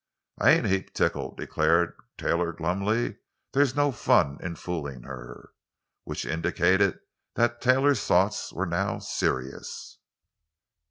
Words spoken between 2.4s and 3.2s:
glumly.